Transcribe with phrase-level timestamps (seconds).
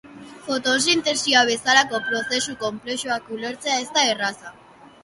[0.45, 4.59] Fotosintesia bezalako prozesu konplexuak ulertzea ez da erreza.